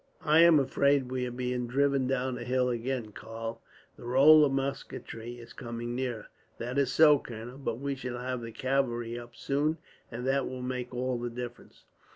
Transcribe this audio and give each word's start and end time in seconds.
"I 0.25 0.39
am 0.39 0.59
afraid 0.59 1.11
we 1.11 1.27
are 1.27 1.31
being 1.31 1.67
driven 1.67 2.07
down 2.07 2.33
the 2.33 2.43
hill 2.43 2.69
again, 2.69 3.11
Karl. 3.11 3.61
The 3.97 4.03
roll 4.05 4.43
of 4.43 4.51
musketry 4.51 5.33
is 5.37 5.53
coming 5.53 5.95
nearer." 5.95 6.25
"That 6.57 6.79
is 6.79 6.91
so, 6.91 7.19
colonel; 7.19 7.59
but 7.59 7.77
we 7.79 7.93
shall 7.93 8.17
have 8.17 8.41
the 8.41 8.51
cavalry 8.51 9.19
up 9.19 9.35
soon, 9.35 9.77
and 10.09 10.25
that 10.25 10.47
will 10.47 10.63
make 10.63 10.91
all 10.91 11.19
the 11.19 11.29
difference." 11.29 11.83